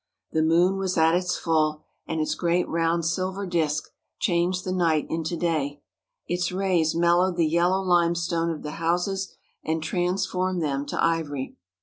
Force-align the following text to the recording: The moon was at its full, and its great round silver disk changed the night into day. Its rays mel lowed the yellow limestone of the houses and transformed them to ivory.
The 0.31 0.41
moon 0.41 0.79
was 0.79 0.97
at 0.97 1.13
its 1.13 1.37
full, 1.37 1.83
and 2.07 2.19
its 2.19 2.33
great 2.33 2.67
round 2.67 3.05
silver 3.05 3.45
disk 3.45 3.87
changed 4.17 4.63
the 4.65 4.71
night 4.71 5.05
into 5.11 5.37
day. 5.37 5.83
Its 6.25 6.51
rays 6.51 6.95
mel 6.95 7.19
lowed 7.19 7.35
the 7.35 7.45
yellow 7.45 7.83
limestone 7.83 8.49
of 8.49 8.63
the 8.63 8.77
houses 8.81 9.35
and 9.63 9.83
transformed 9.83 10.63
them 10.63 10.87
to 10.87 11.03
ivory. 11.03 11.55